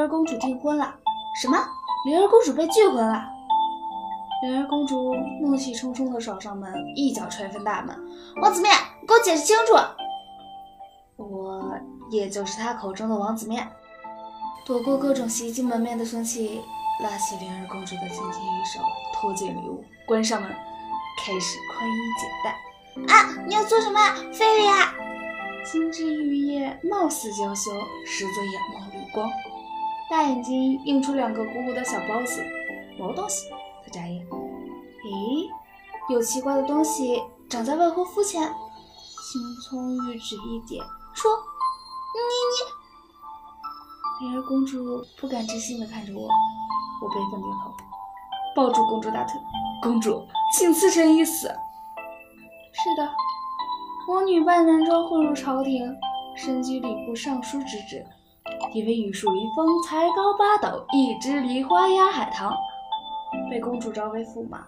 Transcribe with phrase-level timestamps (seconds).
[0.00, 0.94] 灵儿公主订婚了。
[1.42, 1.58] 什么？
[2.06, 3.22] 灵儿公主被拒婚了？
[4.42, 7.94] 灵儿公主怒气冲冲地闯上门，一脚踹翻大门。
[8.40, 8.72] 王子面，
[9.06, 9.74] 给我解释清楚！
[11.18, 11.74] 我
[12.10, 13.68] 也就是他口中的王子面。
[14.64, 16.62] 躲过各种袭击门面的凶器，
[17.02, 18.80] 拉起灵儿公主的金天玉手，
[19.12, 20.50] 拖进里屋，关上门，
[21.18, 23.14] 开始宽衣解带。
[23.14, 23.36] 啊！
[23.46, 24.00] 你要做什么？
[24.32, 24.94] 菲菲呀！
[25.70, 27.70] 金枝玉叶貌似娇羞，
[28.06, 29.30] 实则眼冒绿光，
[30.10, 32.44] 大眼睛映出两个鼓鼓的小包子。
[32.98, 33.48] 毛东西？
[33.84, 34.26] 他眨眼。
[35.04, 35.48] 咦，
[36.12, 38.42] 有奇怪的东西长在未婚夫前。
[38.42, 40.84] 青葱玉指一点，
[41.14, 41.30] 说
[42.12, 42.18] ：“你
[42.50, 47.72] 你。”灵儿公主不敢置信地看着我，我悲愤点头，
[48.56, 49.40] 抱住公主大腿。
[49.80, 51.46] 公主，请赐臣一死。
[51.46, 53.08] 是的。
[54.08, 55.96] 我女扮男装混入朝廷，
[56.36, 58.04] 身居礼部尚书之职，
[58.72, 62.54] 因为玉树临风、才高八斗、一枝梨花压海棠，
[63.50, 64.64] 被公主招为驸马。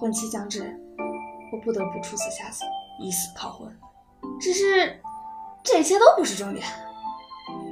[0.00, 0.74] 婚期将至，
[1.52, 2.64] 我不得不出此下策，
[2.98, 3.70] 以死抗婚。
[4.40, 5.00] 只是
[5.62, 6.66] 这些都不是重点，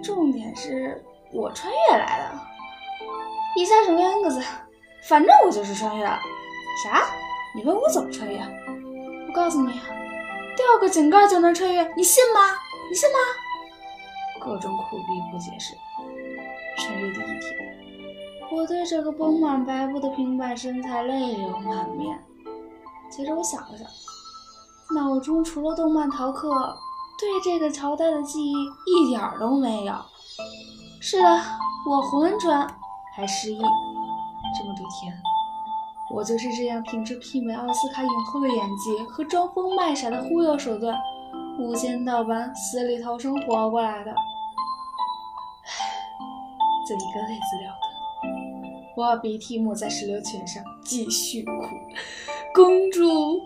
[0.02, 1.02] 重点是
[1.32, 2.38] 我穿越来的。
[3.56, 4.42] 以下省略 n 个字，
[5.08, 6.18] 反正我就是穿越了。
[6.84, 7.02] 啥？
[7.56, 8.38] 你问我怎么穿越？
[8.38, 9.72] 我告诉你。
[9.72, 12.40] 掉个井盖就能穿越，你信吗？
[12.90, 13.16] 你信吗？
[14.40, 15.74] 各种苦逼不解释，
[16.78, 17.52] 穿越的一天，
[18.50, 22.18] 我对这个绷满白布的平板身材泪流满面。
[23.10, 23.86] 接着我想了想，
[24.96, 26.48] 脑中除了动漫逃课，
[27.18, 28.54] 对这个朝代的记忆
[28.86, 29.94] 一点都没有。
[31.00, 31.40] 是的，
[31.88, 32.66] 我浑蠢
[33.14, 33.58] 还失忆。
[33.58, 35.12] 这么多天。
[36.12, 40.98] 我就是这样凭着媲美奥斯卡影后的演技和装疯卖傻的忽悠手段，
[41.56, 44.12] 无间道般死里逃生活过来的。
[46.90, 48.26] 唉，这一个累字了得！
[48.96, 51.52] 我把鼻涕抹在石榴裙上，继续哭。
[52.52, 53.40] 公主，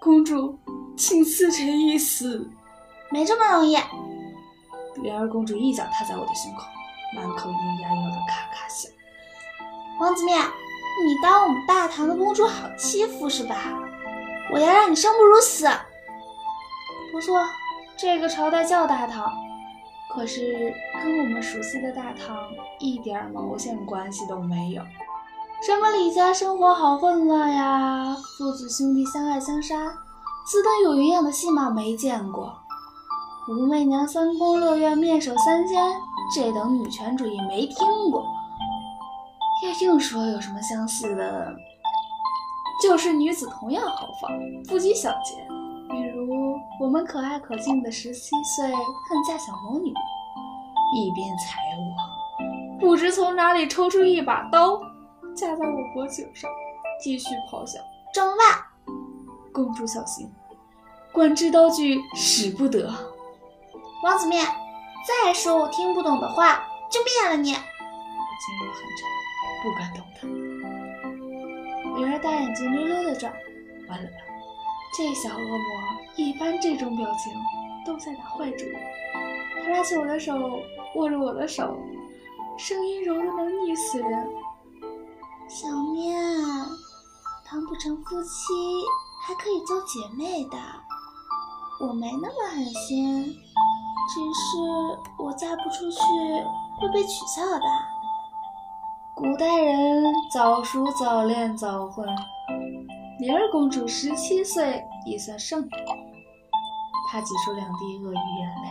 [0.00, 0.56] 公主，
[0.96, 2.48] 请赐臣一死！
[3.10, 3.76] 没这么容易。
[5.02, 6.66] 莲儿公主一脚踏在我的胸口，
[7.14, 8.90] 满口咿呀呀的咔咔响。
[9.98, 10.38] 王子面。
[11.04, 13.54] 你当我们大唐的公主好欺负是吧？
[14.50, 15.68] 我要让你生不如死！
[17.12, 17.46] 不错，
[17.98, 19.30] 这个朝代叫大唐，
[20.16, 20.72] 可是
[21.02, 22.48] 跟我们熟悉的大唐
[22.80, 24.82] 一点毛线关系都没有。
[25.62, 29.76] 什么李家生活好混乱呀，父子兄弟相爱相杀，
[30.46, 32.56] 此等有营养的戏码没见过。
[33.50, 35.94] 武媚娘三宫六院面首三千，
[36.34, 38.24] 这等女权主义没听过。
[39.64, 41.54] 要硬说有什么相似的，
[42.82, 44.30] 就是女子同样豪放，
[44.66, 45.46] 不拘小节。
[46.78, 49.88] 我们可爱可敬的十七岁恨嫁小魔女，
[50.94, 54.78] 一边踩我，不知从哪里抽出一把刀，
[55.34, 56.50] 架在我脖颈上，
[57.02, 57.78] 继续咆哮
[58.12, 58.72] ：“整吧，
[59.54, 60.30] 公主小心，
[61.12, 62.92] 管制刀具使不得。”
[64.04, 64.44] 王子面，
[65.24, 67.52] 再说我听不懂的话，就灭了你！
[67.52, 67.62] 我噤
[68.64, 69.08] 若寒蝉。
[69.62, 70.30] 不敢动弹。
[71.96, 73.32] 女儿大眼睛溜溜的转，
[73.88, 74.10] 完了，
[74.96, 75.58] 这小恶魔
[76.16, 77.30] 一般这种表情
[77.84, 78.76] 都在打坏主意。
[79.62, 80.32] 他拉起我的手，
[80.94, 81.76] 握着我的手，
[82.56, 84.26] 声音柔的能腻死人。
[85.46, 86.18] 小面，
[87.44, 88.54] 谈不成夫妻，
[89.26, 90.56] 还可以做姐妹的。
[91.78, 94.56] 我没那么狠心，只是
[95.18, 95.98] 我嫁不出去
[96.80, 97.66] 会被取笑的。
[99.14, 100.02] 古代人
[100.32, 102.08] 早熟早恋早婚，
[103.18, 105.70] 莲儿公主十七岁已算盛年。
[107.10, 108.68] 她挤出两滴鳄鱼眼泪。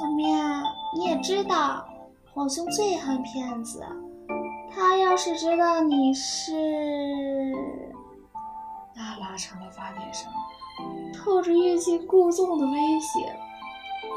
[0.00, 0.62] 小面，
[0.96, 1.84] 你也知道，
[2.32, 3.84] 皇兄最恨骗子。
[4.74, 6.52] 他要是知道你是……
[8.96, 10.32] 那拉长了发点声，
[11.14, 13.20] 透着欲擒故纵的威胁。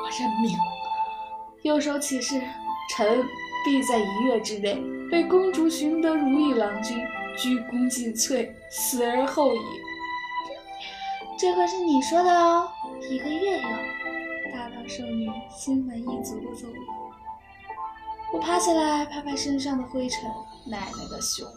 [0.01, 0.57] 我认命，
[1.63, 2.41] 右手起誓，
[2.89, 3.23] 臣
[3.65, 4.81] 必在一月之内。
[5.11, 6.97] 被公主寻得如意郎君，
[7.37, 9.59] 鞠躬尽瘁，死而后已。
[11.37, 12.69] 这可是你说的哦，
[13.09, 13.69] 一个月后，
[14.53, 16.73] 大唐圣女心满意足的走了。
[18.33, 20.29] 我爬起来，拍拍身上的灰尘。
[20.67, 21.47] 奶奶的熊，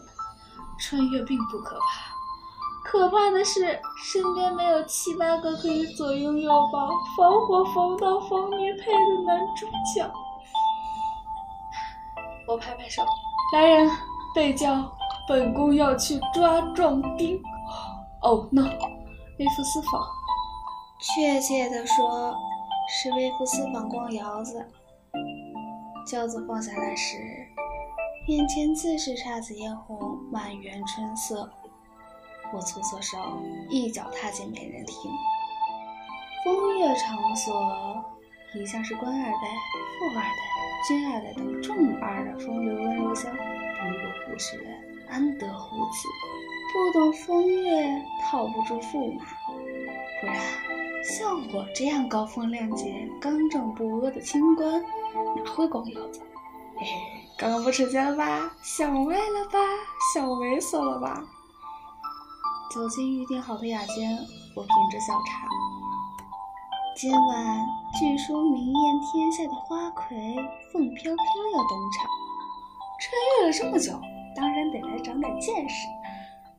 [0.79, 2.13] 穿越并不可怕，
[2.83, 10.07] 可怕的是身边没有七八个可以左拥右抱、防火防盗防女配的男主角。
[12.47, 13.03] 我拍拍手。
[13.53, 13.89] 来人，
[14.35, 14.98] 备轿！
[15.29, 17.39] 本宫要去抓壮丁。
[18.23, 20.01] 哦，no，微服私访。
[20.99, 22.35] 确切的说，
[22.89, 24.65] 是微服私访光窑子。
[26.07, 27.15] 轿子放下来时，
[28.27, 29.99] 眼前自是姹紫嫣红，
[30.31, 31.47] 满园春色。
[32.51, 33.19] 我搓搓手，
[33.69, 35.11] 一脚踏进美人厅。
[36.43, 38.03] 风月场所
[38.55, 39.47] 一向是官二代、
[39.99, 46.07] 富二代、军二代等重二的风流温柔乡，不入胡氏人，安得乎此？
[46.71, 49.25] 不懂风月，套不住驸马。
[50.21, 50.35] 不然，
[51.03, 54.81] 像我这样高风亮节、刚正不阿的清官，
[55.35, 56.21] 哪会光腰子？
[56.77, 56.93] 嘿嘿，
[57.37, 58.51] 刚刚不吃惊了吧？
[58.61, 59.59] 想歪了吧？
[60.13, 61.23] 想猥琐了吧？
[62.71, 64.15] 走进预定好的雅间，
[64.55, 65.47] 我品着小茶。
[66.95, 67.65] 今晚
[67.97, 70.35] 据说名艳天下的花魁
[70.71, 72.05] 凤飘飘要登场，
[72.99, 73.99] 穿越了这么久，
[74.39, 75.85] 当然得来长点见识。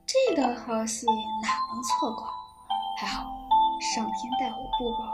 [0.05, 1.07] 这个好戏
[1.43, 2.29] 哪能错过？
[2.99, 3.25] 还好
[3.81, 5.13] 上天待我不薄，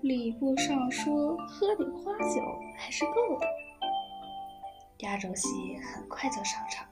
[0.00, 2.42] 礼部尚书喝点花酒
[2.76, 3.46] 还是够的。
[4.98, 5.48] 压轴戏
[5.78, 6.84] 很快就上场，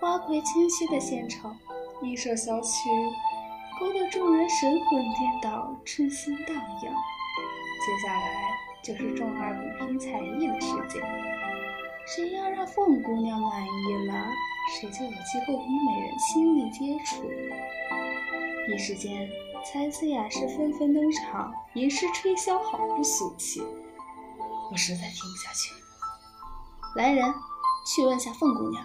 [0.00, 1.50] 花魁清晰的献丑，
[2.02, 2.88] 一首小曲
[3.80, 6.82] 勾得众人神魂颠倒，春心荡漾。
[6.84, 8.48] 接下来
[8.80, 11.02] 就是众二比拼才艺的时间，
[12.04, 14.14] 谁要让凤姑娘满意了？
[14.74, 17.24] 谁就有机会与美人亲密接触。
[18.68, 19.28] 一时间，
[19.64, 23.62] 才子雅士纷纷登场，吟诗吹箫，好不俗气。
[24.70, 25.74] 我实在听不下去。
[26.96, 27.32] 来人，
[27.86, 28.84] 去问下凤姑娘，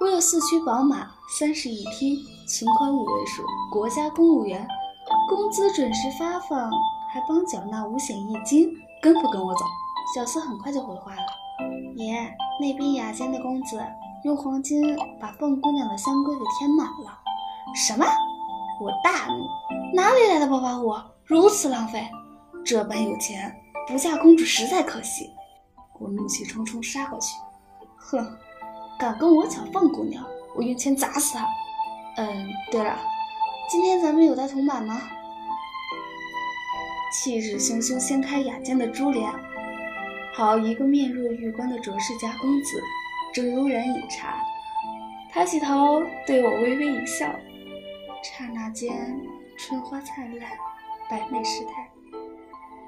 [0.00, 2.16] 我有四驱宝马，三室一厅，
[2.46, 3.42] 存款五位数，
[3.72, 4.66] 国家公务员，
[5.28, 6.70] 工资准时发放，
[7.10, 8.70] 还帮缴纳五险一金，
[9.02, 9.60] 跟不跟我走？
[10.14, 11.22] 小厮很快就回话了：
[11.96, 13.80] 爷，那边雅间的公子。
[14.24, 17.18] 用黄金把凤姑娘的香闺给填满了。
[17.74, 18.04] 什么？
[18.80, 19.46] 我大怒！
[19.94, 20.94] 哪里来的暴发户，
[21.24, 22.06] 如此浪费！
[22.64, 23.54] 这般有钱，
[23.86, 25.30] 不嫁公主实在可惜。
[25.98, 27.36] 我怒气冲冲杀过去。
[27.96, 28.36] 哼，
[28.98, 31.46] 敢跟我抢凤姑娘，我用钱砸死他！
[32.16, 32.98] 嗯，对了，
[33.70, 35.00] 今天咱们有带铜板吗？
[37.12, 39.32] 气势汹汹掀开雅间的珠帘，
[40.36, 42.82] 好一个面若玉冠的卓氏家公子！
[43.32, 44.36] 正悠然饮茶，
[45.32, 47.26] 抬起头对我微微一笑，
[48.22, 49.18] 刹那间
[49.56, 50.50] 春花灿烂，
[51.08, 51.90] 百媚失态，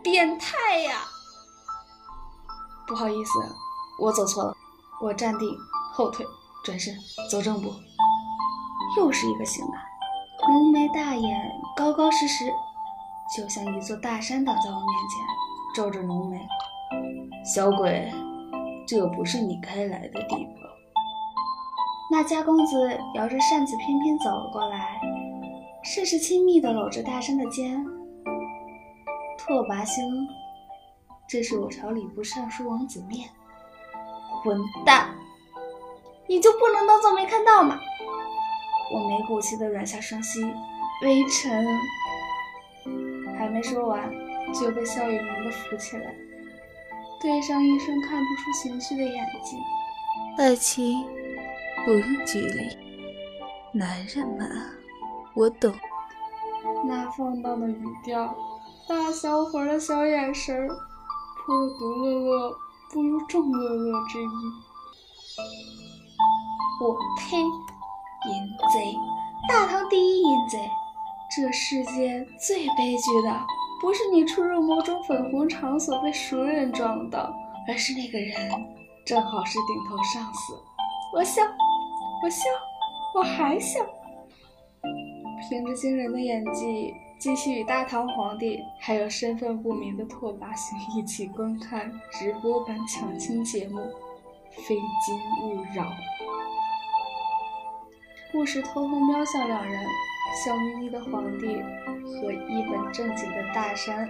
[0.02, 0.98] 变态呀！
[2.86, 3.30] 不好意思，
[3.98, 4.54] 我走错了。
[5.00, 5.48] 我站定，
[5.94, 6.26] 后退，
[6.62, 6.94] 转身，
[7.30, 7.72] 走正步。
[8.98, 12.52] 又是一个型男，浓眉大眼，高高实实，
[13.34, 15.26] 就像一座大山挡在我面前，
[15.74, 16.46] 皱着浓眉。
[17.44, 18.10] 小鬼。
[18.86, 20.54] 这不是你该来的地方。
[22.10, 24.98] 那家公子摇着扇子翩翩走了过来，
[25.84, 27.84] 甚是亲密地搂着大山的肩。
[29.36, 30.02] 拓跋兄，
[31.28, 33.28] 这是我朝礼部尚书王子面。
[34.42, 35.14] 混蛋，
[36.26, 37.78] 你就不能当做没看到吗？
[38.94, 40.42] 我没骨气地软下双膝，
[41.02, 41.66] 微臣
[43.36, 44.10] 还没说完，
[44.54, 46.14] 就被笑语蒙地扶起来。
[47.20, 49.58] 对上一双看不出情绪的眼睛，
[50.38, 51.04] 爱情
[51.84, 52.76] 不用距离，
[53.72, 54.44] 男人嘛，
[55.34, 55.74] 我懂。
[56.86, 58.34] 那放荡的语调，
[58.88, 62.56] 大小伙的小眼神，颇有独乐乐
[62.92, 64.28] 不如众乐乐之意。
[66.80, 67.36] 我呸！
[67.36, 68.94] 淫贼，
[69.48, 70.58] 大唐第一淫贼！
[71.34, 73.57] 这世界最悲剧的。
[73.80, 77.32] 不是你出入某种粉红场所被熟人撞到，
[77.68, 78.34] 而是那个人
[79.06, 80.54] 正好是顶头上司。
[81.14, 81.42] 我笑，
[82.22, 82.44] 我笑，
[83.14, 83.80] 我还笑。
[85.48, 93.80] 凭着惊人的演技，继续与大唐皇帝还有身份不明的拓跋兄一起观看直播版抢亲节目，
[94.66, 95.86] 非金勿扰。
[98.32, 99.86] 不时偷偷瞄向两人。
[100.34, 101.46] 笑眯眯的皇帝
[102.04, 104.08] 和一本正经的大山，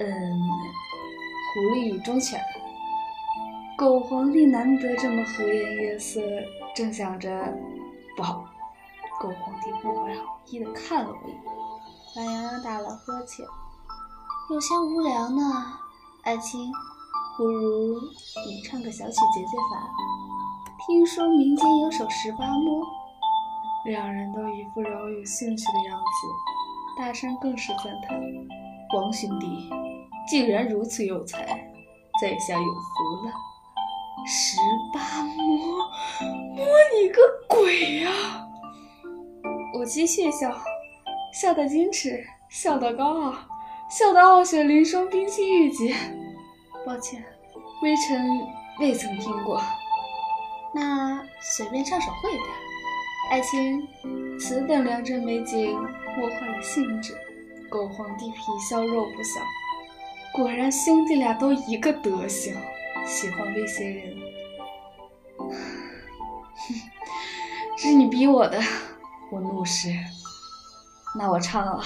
[0.00, 0.40] 嗯，
[1.54, 2.40] 狐狸与忠犬。
[3.76, 6.20] 狗皇帝难得这么和颜悦色，
[6.74, 7.30] 正想着，
[8.16, 8.44] 不好，
[9.20, 11.40] 狗皇帝不怀好意的看了我一眼，
[12.16, 13.46] 懒洋洋打了呵欠，
[14.50, 15.74] 有些无聊呢。
[16.24, 16.72] 爱卿，
[17.36, 18.00] 不如
[18.46, 19.80] 你唱个小曲解解烦？
[20.86, 22.97] 听说民间有首十八摸。
[23.84, 28.20] 两人都一副饶有兴趣的样子，大山更是赞叹
[28.94, 29.70] ：“王兄弟，
[30.28, 31.44] 竟然如此有才，
[32.20, 33.32] 在下有福了。”
[34.26, 34.58] 十
[34.92, 35.90] 八摸，
[36.54, 38.10] 摸你个鬼呀！
[39.78, 40.52] 我继续笑，
[41.32, 43.34] 笑得矜持，笑得高傲，
[43.88, 45.94] 笑得傲雪凌霜，冰清玉洁。
[46.84, 47.24] 抱歉，
[47.82, 48.28] 微臣
[48.80, 49.62] 未曾听过。
[50.74, 52.67] 那随便唱首会的。
[53.30, 53.86] 爱卿，
[54.40, 55.78] 此等良辰美景，
[56.16, 57.14] 莫坏了兴致。
[57.68, 59.40] 狗皇帝皮笑肉不笑，
[60.32, 62.56] 果然兄弟俩都一个德行，
[63.06, 64.16] 喜欢威胁人。
[66.56, 66.74] 哼，
[67.76, 68.58] 是你逼我的，
[69.30, 69.90] 我怒视。
[71.14, 71.84] 那我唱了，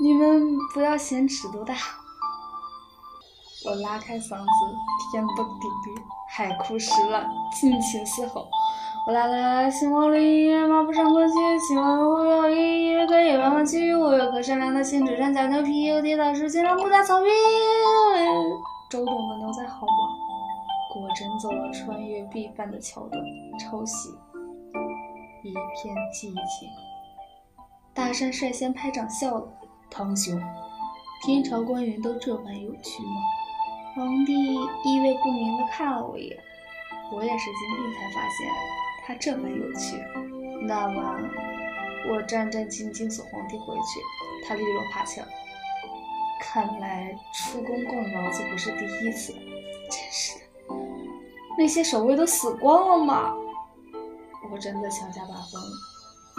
[0.00, 1.74] 你们不要嫌尺度大。
[3.66, 4.46] 我拉开嗓子，
[5.10, 8.48] 天崩地裂，海枯石烂，尽情嘶吼。
[9.08, 11.34] 我来来，兴亡里，马不上关去，
[11.66, 13.94] 秦王后有意，越可野蛮万去。
[13.94, 17.26] 我有颗善良的心，只想假牛皮，有铁打石，经常不打草坪。
[18.90, 20.12] 周董的牛仔好吗？
[20.92, 23.18] 果真走了穿越必犯的桥段，
[23.58, 24.10] 抄袭，
[25.42, 26.68] 一片寂静。
[27.94, 29.48] 大山率先拍掌笑了
[29.90, 30.38] ：“堂兄，
[31.24, 33.22] 天朝官员都这般有趣吗？”
[33.96, 34.34] 皇帝
[34.84, 36.36] 意味不明地看了我一眼，
[37.10, 38.87] 我也是今天才发现。
[39.08, 39.96] 他这般有趣，
[40.66, 41.30] 那晚
[42.10, 45.24] 我战战兢兢送皇帝回去，他利落爬墙。
[46.38, 50.44] 看来出宫逛窑子不是第一次，真是的。
[51.56, 53.34] 那些守卫都死光了吗？
[54.52, 55.62] 我真的想加把风，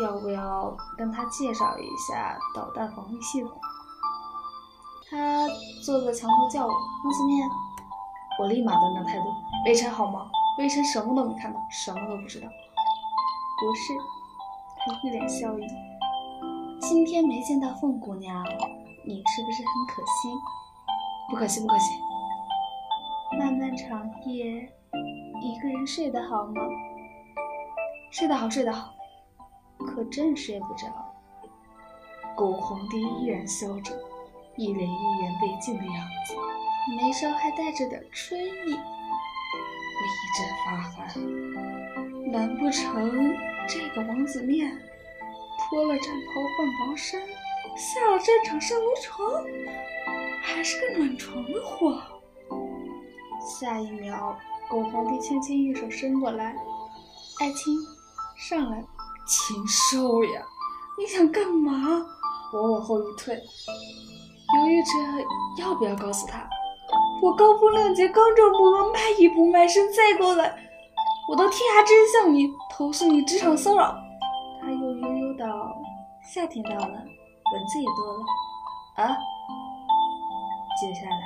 [0.03, 3.51] 要不要跟他介绍一下导弹防御系统？
[5.09, 5.47] 他
[5.83, 7.49] 坐在墙头叫我王子面，
[8.39, 9.23] 我立马端正态度，
[9.65, 10.29] 微臣好吗？
[10.59, 12.47] 微臣什么都没看到，什么都不知道。
[12.49, 13.93] 不是，
[14.77, 15.65] 他一脸笑意。
[16.81, 18.43] 今天没见到凤姑娘，
[19.05, 20.29] 你是不是很可惜？
[21.29, 21.93] 不可惜，不可惜。
[23.39, 24.69] 漫漫长夜，
[25.41, 26.61] 一个人睡得好吗？
[28.11, 28.93] 睡得好，睡得好。
[29.77, 30.87] 可真睡不着。
[32.35, 33.97] 狗皇帝依然笑着，
[34.57, 36.35] 一脸一言未尽的样子，
[36.97, 38.77] 眉梢还带着点春意。
[39.99, 43.35] 我一阵发寒，难不成
[43.67, 44.71] 这个王子面
[45.59, 47.21] 脱了战袍换薄衫，
[47.75, 49.43] 下了战场上楼床，
[50.41, 52.01] 还是个暖床的货？
[53.59, 54.37] 下一秒，
[54.69, 56.55] 狗皇帝轻轻一手伸过来，
[57.41, 57.75] 爱卿，
[58.37, 58.83] 上来。
[59.27, 60.41] 禽兽呀，
[60.97, 62.03] 你想干嘛？
[62.51, 66.49] 我往后一退，犹豫着要不要告诉他。
[67.21, 69.91] 我高风亮节，刚正不阿，卖艺不卖身。
[69.91, 70.55] 再过来，
[71.29, 73.93] 我到天涯真相你，投诉你职场骚扰。
[74.61, 75.75] 他又悠悠道
[76.23, 78.23] ：“夏天到了，蚊子也多了
[79.03, 79.17] 啊。”
[80.79, 81.21] 接下来，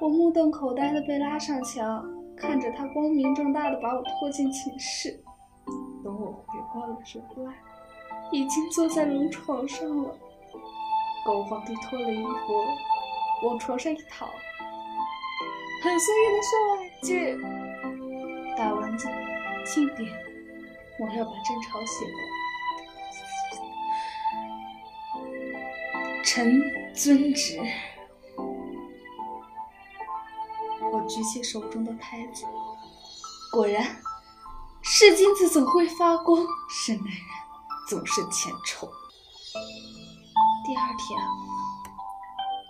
[0.00, 2.04] 我目瞪口呆的被拉上墙，
[2.36, 5.20] 看着他光明正大的把我拖进寝室。
[6.04, 7.52] 等我回过了神来，
[8.30, 10.14] 已经坐在龙床上了。
[11.24, 14.28] 狗皇帝脱了衣服，往床上一躺。
[15.86, 17.38] 很随意的说了一句
[18.58, 19.08] ：“大蚊子，
[19.64, 20.12] 轻点，
[20.98, 22.18] 我要把朕吵醒了。”
[26.26, 26.60] 臣
[26.92, 27.60] 遵旨。
[30.92, 32.44] 我举起手中的拍子，
[33.52, 33.96] 果然，
[34.82, 37.14] 是金子总会发光，是男人
[37.88, 38.88] 总是欠抽。
[40.64, 41.16] 第二天。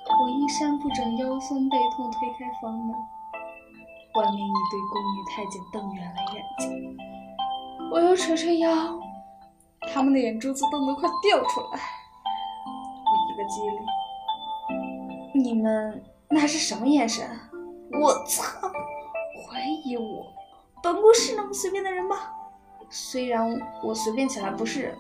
[0.08, 2.96] 我衣衫不整，腰酸背痛，推开房门，
[4.14, 6.96] 外面一堆宫女太监瞪圆了眼睛。
[7.90, 8.70] 我又捶捶腰，
[9.92, 11.80] 他们的眼珠子瞪得快掉出来。
[13.04, 13.60] 我一个机
[15.34, 17.28] 灵，你们那是什么眼神？
[18.00, 18.68] 我操！
[19.46, 20.26] 怀疑我？
[20.82, 22.16] 本宫是那么随便的人吗？
[22.88, 24.96] 虽然我随便起来不是人，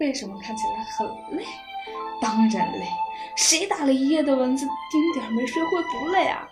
[0.00, 1.44] 为什么看起来很累？
[2.20, 2.86] 当然累，
[3.36, 6.48] 谁打了一夜的蚊子，丁点没睡会不累啊？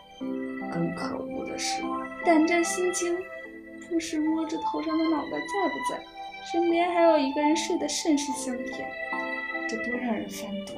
[0.72, 1.82] 更可恶的是，
[2.24, 3.16] 胆战心惊，
[3.88, 6.04] 不时摸着头上的脑袋在不在，
[6.50, 8.88] 身边还有一个人睡得甚是香甜，
[9.68, 10.74] 这多让人犯毒！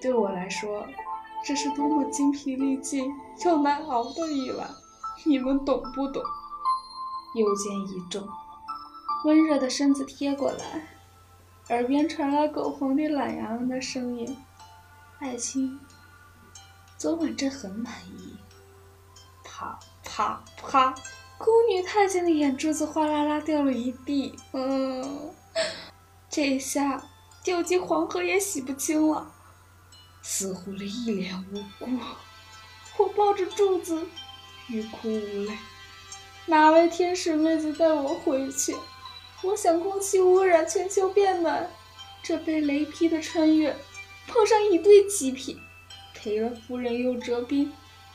[0.00, 0.86] 对我来说，
[1.44, 3.12] 这是多么精疲力尽
[3.44, 4.68] 又难熬的一晚，
[5.26, 6.22] 你们懂不懂？
[7.34, 8.22] 右肩一重，
[9.24, 10.93] 温热的身子贴过来。
[11.70, 14.36] 耳边传来狗皇帝懒洋洋的声音
[15.18, 15.80] ：“爱卿，
[16.98, 18.36] 昨晚朕很满意。”
[19.42, 20.94] 啪啪啪，
[21.38, 24.38] 宫女太监的眼珠子哗啦啦掉了一地。
[24.52, 25.32] 嗯，
[26.28, 27.02] 这下
[27.42, 29.32] 掉进黄河也洗不清了。
[30.20, 31.98] 死狐狸一脸无辜，
[32.98, 34.06] 我抱着柱子，
[34.68, 35.56] 欲哭无泪。
[36.44, 38.76] 哪位天使妹子带我回去？
[39.44, 41.70] 我想空气污染，全球变暖。
[42.22, 43.76] 这被雷劈的穿越，
[44.26, 45.60] 碰上一堆极品，
[46.14, 47.70] 赔了夫人又折兵，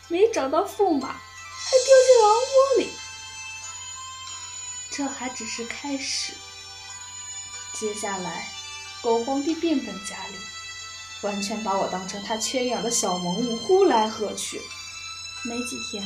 [0.07, 2.89] 没找到驸马，还掉进狼窝里。
[4.91, 6.33] 这还只是开始，
[7.74, 8.48] 接下来，
[9.03, 10.36] 狗皇帝变本加厉，
[11.21, 14.59] 完全把我当成他圈养的小萌物，呼来喝去。
[15.45, 16.03] 没几天，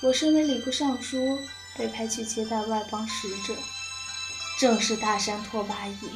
[0.00, 1.40] 我身为礼部尚书，
[1.76, 3.54] 被派去接待外邦使者，
[4.58, 6.10] 正是大山拓跋羿。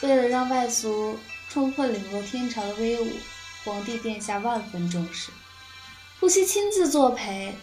[0.00, 1.18] 为了让外族
[1.48, 3.10] 充分领会天朝的威武，
[3.64, 5.30] 皇帝殿下万分重视，
[6.20, 7.54] 不惜亲自作陪。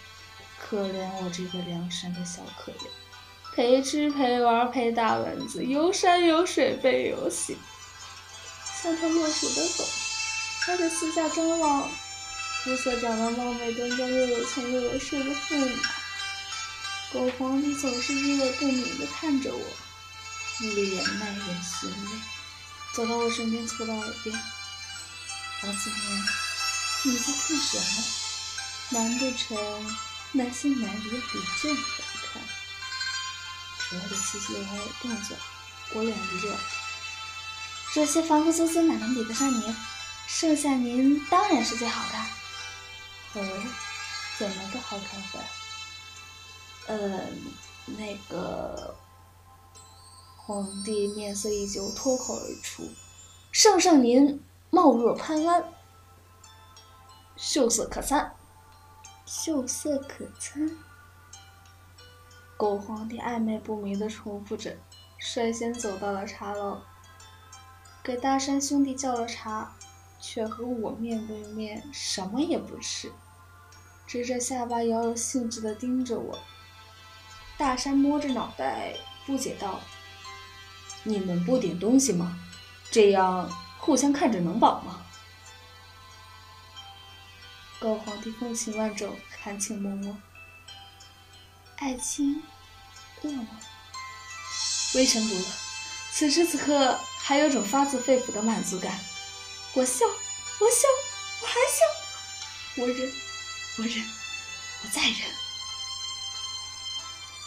[0.58, 2.76] 可怜我这个梁山的小可怜。
[3.54, 7.58] 陪吃陪玩陪大蚊子，游山游水被游戏，
[8.82, 9.84] 像条落水的狗，
[10.62, 11.90] 还得四下张望，
[12.64, 16.01] 肤色长得貌美端庄又有钱又有势的驸马。
[17.14, 19.66] 狗皇帝总是意味不明地看着我，
[20.62, 22.12] 脸耐人寻味，
[22.94, 24.34] 走到我身边，凑到耳边
[25.64, 26.24] ：“王子面，
[27.04, 28.04] 你在看什么？
[28.92, 29.98] 难不成
[30.32, 31.82] 那些男人比这好
[32.32, 32.42] 看？”
[33.92, 35.36] 我的气息和动作，
[35.94, 36.58] 我脸一热。
[37.94, 39.76] 这些凡夫俗子哪能比得上您？
[40.30, 43.42] 剩下您当然是最好的。
[43.42, 43.64] 哦，
[44.38, 45.40] 怎么个好看法？
[46.88, 47.28] 呃，
[47.86, 48.96] 那个
[50.36, 52.84] 皇帝面色一旧，脱口而出
[53.52, 55.64] ：“圣上您貌若潘安，
[57.38, 58.36] 秀色可餐。”
[59.26, 60.78] 秀色可餐。
[62.58, 64.78] 狗皇帝暧昧不明的重复着，
[65.18, 66.82] 率先走到了茶楼，
[68.04, 69.74] 给大山兄弟叫了茶，
[70.20, 73.12] 却和我面对面，什么也不吃，
[74.06, 76.38] 直着下巴，饶有兴致的盯着我。
[77.62, 78.92] 大山摸着脑袋，
[79.24, 79.80] 不解道
[81.06, 82.40] ：“你们不点东西吗？
[82.90, 85.06] 这样互相看着能饱吗？”
[87.80, 90.12] 狗皇帝风情万种，含情脉脉。
[91.78, 92.42] 爱卿，
[93.22, 93.60] 饿吗？
[94.96, 95.46] 微臣不饿。
[96.12, 99.00] 此时此刻，还有种发自肺腑的满足感。
[99.74, 100.88] 我笑，我笑，
[101.42, 101.86] 我还笑。
[102.82, 103.14] 我忍，
[103.78, 104.04] 我忍，
[104.84, 105.41] 我再忍。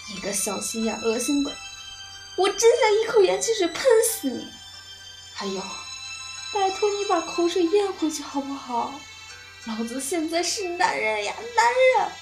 [0.09, 1.53] 你个小心眼、恶心鬼！
[2.37, 4.49] 我真想一口盐汽水喷死你！
[5.33, 5.63] 还有，
[6.53, 8.95] 拜托你把口水咽回去好不好？
[9.67, 11.67] 老子现在是男人呀，男
[12.07, 12.13] 人！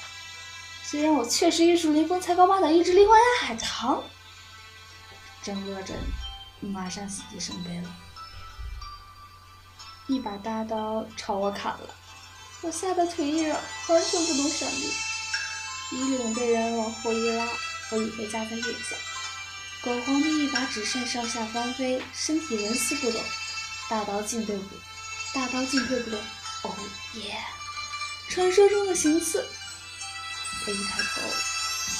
[0.84, 4.04] 虽然我确实玉树临风，才高八斗，一支梨花压海棠，
[5.42, 5.94] 正乐着，
[6.60, 7.90] 马上喜极生悲了，
[10.06, 11.94] 一把大刀朝我砍了，
[12.60, 14.92] 我吓得腿一软，完全不能闪避，
[15.96, 17.48] 衣领被人往后一拉，
[17.92, 18.96] 我已被夹在腋下。
[19.82, 23.22] 狗皇帝一把纸扇上下翻飞，身体纹丝不动，
[23.88, 24.76] 大刀进退不，
[25.34, 26.18] 大刀进退不动。
[26.62, 26.74] 哦
[27.14, 27.36] 耶！
[28.28, 29.46] 传说中的行刺。
[30.66, 31.20] 我一抬头，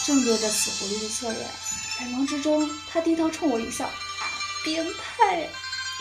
[0.06, 1.50] 正对着死狐狸的侧脸，
[1.98, 3.90] 百忙之中，他低头冲我一笑
[4.64, 5.50] ：“变态！”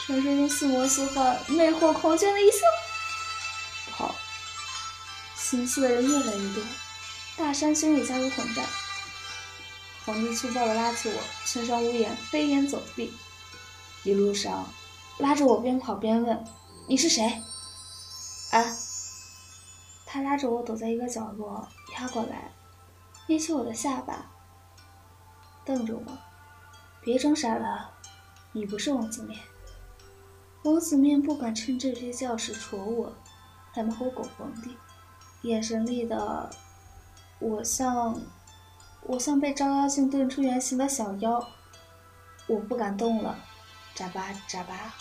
[0.06, 2.60] 传说中似魔似幻、魅惑狂狷的一笑。
[3.92, 4.16] 好，
[5.36, 6.64] 行刺的人越来越多，
[7.38, 8.64] 大山兄弟加入混战。
[10.06, 13.14] 皇帝粗暴地拉起我，寸上无眼，飞檐走壁，
[14.04, 14.68] 一路上
[15.20, 16.44] 拉着我边跑边问
[16.88, 17.24] ：“你是谁？”
[18.52, 18.66] 啊。
[20.06, 22.52] 他拉着我躲在一个角落，压过来，
[23.28, 24.30] 捏起我的下巴，
[25.64, 26.18] 瞪着我
[27.02, 27.92] ：“别装傻了，
[28.52, 29.40] 你不是王子面。”
[30.64, 33.14] 王子面不敢趁这些教室戳我，
[33.72, 34.76] 还骂我狗皇帝，
[35.44, 36.50] 眼神里的
[37.40, 38.20] 我像
[39.04, 41.50] 我像被照妖镜炖出原形的小妖，
[42.48, 43.38] 我不敢动了，
[43.96, 44.94] 眨巴眨巴，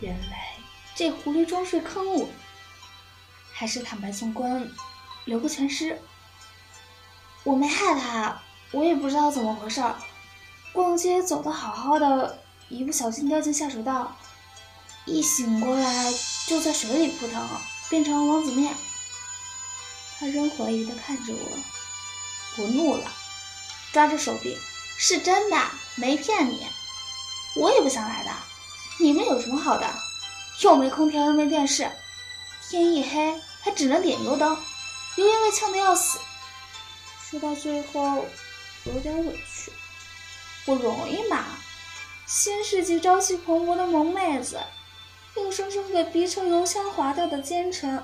[0.00, 0.50] 原来
[0.94, 2.28] 这狐狸装睡坑我。
[3.52, 4.70] 还是坦白从官，
[5.24, 6.00] 留个全尸。
[7.42, 8.40] 我没害他，
[8.70, 9.96] 我也不知道怎么回事儿。
[10.72, 14.16] 逛街走的好好的，一不小心掉进下水道，
[15.04, 16.12] 一醒过来
[16.46, 17.44] 就在水里扑腾，
[17.90, 18.72] 变成了王子面。
[20.18, 23.10] 他仍怀疑的看着我，我怒了，
[23.92, 24.56] 抓着手臂，
[24.96, 25.56] 是真的，
[25.96, 26.66] 没骗你。
[27.56, 28.30] 我也不想来的，
[29.00, 29.88] 你们有什么好的？
[30.60, 31.90] 又没空调，又没电视，
[32.68, 33.40] 天一黑。
[33.60, 34.56] 还只能点油灯，
[35.16, 36.20] 油烟味呛得要死。
[37.28, 38.24] 说到最后，
[38.84, 39.72] 有点委屈。
[40.64, 41.44] 不容易嘛，
[42.24, 44.60] 新世纪朝气蓬勃的萌妹子，
[45.34, 48.02] 硬生生给逼成油腔滑调的奸臣。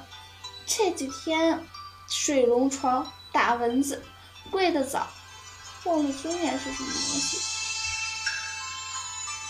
[0.66, 1.64] 这几天
[2.08, 4.04] 水龙床、打蚊子、
[4.50, 5.06] 跪的早，
[5.84, 7.38] 忘了尊严是什么东西。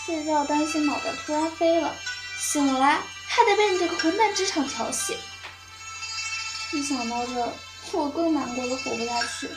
[0.05, 1.95] 睡觉担心脑袋突然飞了，
[2.39, 5.17] 醒来还得被你这个混蛋职场调戏。
[6.73, 7.53] 一想到这，
[7.93, 9.49] 我更难过的活不下去。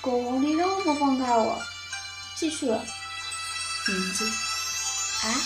[0.00, 1.62] 狗皇帝仍不放开我，
[2.36, 2.84] 继续了。
[3.86, 4.26] 名字
[5.22, 5.40] 啊？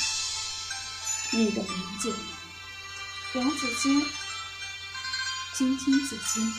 [1.30, 2.16] 你的名字？
[3.34, 4.04] 王子金。
[5.54, 6.54] 晶晶子金，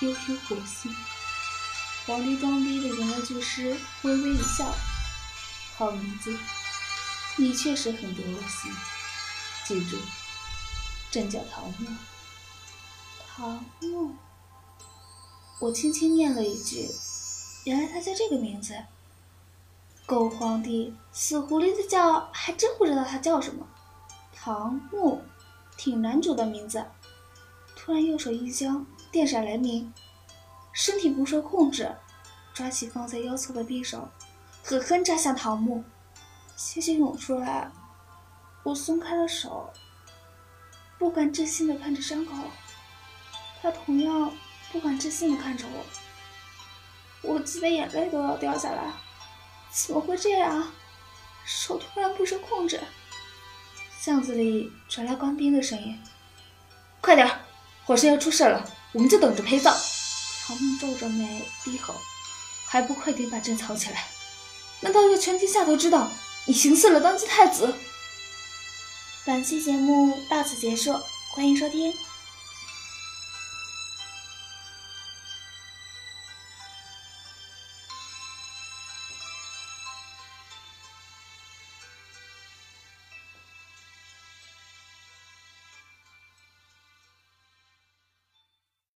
[0.00, 0.94] 悠悠火星。
[2.06, 4.74] 皇帝装逼的言了句诗，微微一笑。
[5.74, 6.36] 好名字，
[7.36, 8.70] 你确实很得我心。
[9.64, 9.96] 记住，
[11.10, 11.88] 朕叫唐木。
[13.26, 14.14] 唐木。
[15.60, 16.90] 我轻轻念了一句，
[17.64, 18.74] 原来他叫这个名字。
[20.04, 23.66] 狗皇帝，死狐狸的叫，还真不知道他叫什么。
[24.34, 25.22] 唐木，
[25.78, 26.84] 挺男主的名字。
[27.74, 29.90] 突然右手一僵，电闪雷鸣，
[30.74, 31.90] 身体不受控制，
[32.52, 34.10] 抓起放在腰侧的匕首，
[34.64, 35.84] 狠狠扎向桃木。
[36.56, 37.70] 鲜血涌出来，
[38.64, 39.72] 我松开了手，
[40.98, 42.32] 不敢置信的看着伤口。
[43.62, 44.32] 他同样
[44.72, 45.64] 不敢置信的看着
[47.22, 48.92] 我，我急得眼泪都要掉下来。
[49.70, 50.72] 怎么会这样？
[51.44, 52.80] 手突然不受控制。
[54.00, 56.00] 巷子里传来官兵的声音
[57.00, 57.28] ：“快点！”
[57.84, 59.74] 火神要出事了，我们就等着陪葬。
[60.46, 61.94] 唐明皱着眉低吼
[62.66, 64.06] ：“还不快点把朕藏起来？
[64.80, 66.10] 难道要全天下都知道
[66.46, 67.74] 你行刺了当今太子？”
[69.24, 71.00] 本期节目到此结束，
[71.32, 71.94] 欢迎收听。